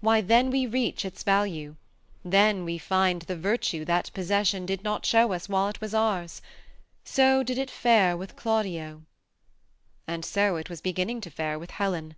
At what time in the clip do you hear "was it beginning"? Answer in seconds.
10.54-11.20